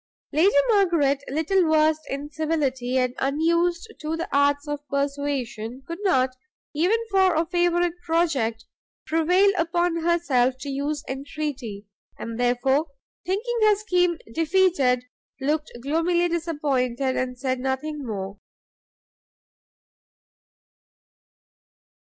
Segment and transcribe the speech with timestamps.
[0.33, 6.31] Lady Margaret, little versed in civility, and unused to the arts of persuasion, could not,
[6.73, 8.65] even for a favourite project,
[9.05, 11.85] prevail upon herself to use entreaty,
[12.17, 12.87] and therefore,
[13.27, 15.03] thinking her scheme defeated,
[15.39, 18.39] looked gloomily disappointed, and said nothing more.